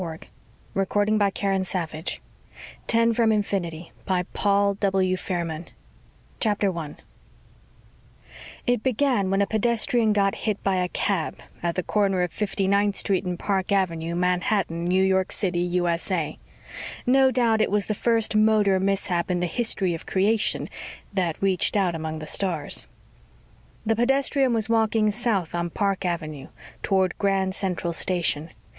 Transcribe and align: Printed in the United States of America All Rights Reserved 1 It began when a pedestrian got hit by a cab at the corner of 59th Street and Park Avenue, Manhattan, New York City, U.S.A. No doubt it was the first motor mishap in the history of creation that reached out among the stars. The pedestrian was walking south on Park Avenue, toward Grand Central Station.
Printed 0.01 0.29
in 0.73 0.87
the 1.19 1.25
United 1.41 1.65
States 1.67 1.75
of 1.75 1.93
America 1.93 3.21
All 3.21 3.29
Rights 3.29 4.81
Reserved 5.29 6.63
1 6.73 6.95
It 8.65 8.81
began 8.81 9.29
when 9.29 9.43
a 9.43 9.45
pedestrian 9.45 10.11
got 10.11 10.33
hit 10.33 10.63
by 10.63 10.77
a 10.77 10.87
cab 10.89 11.37
at 11.61 11.75
the 11.75 11.83
corner 11.83 12.23
of 12.23 12.33
59th 12.33 12.95
Street 12.95 13.25
and 13.25 13.37
Park 13.37 13.71
Avenue, 13.71 14.15
Manhattan, 14.15 14.85
New 14.85 15.03
York 15.03 15.31
City, 15.31 15.59
U.S.A. 15.59 16.39
No 17.05 17.29
doubt 17.29 17.61
it 17.61 17.69
was 17.69 17.85
the 17.85 17.93
first 17.93 18.35
motor 18.35 18.79
mishap 18.79 19.29
in 19.29 19.39
the 19.39 19.45
history 19.45 19.93
of 19.93 20.07
creation 20.07 20.67
that 21.13 21.39
reached 21.39 21.77
out 21.77 21.93
among 21.93 22.17
the 22.17 22.25
stars. 22.25 22.87
The 23.85 23.95
pedestrian 23.95 24.51
was 24.51 24.67
walking 24.67 25.11
south 25.11 25.53
on 25.53 25.69
Park 25.69 26.05
Avenue, 26.05 26.47
toward 26.81 27.15
Grand 27.19 27.53
Central 27.53 27.93
Station. 27.93 28.49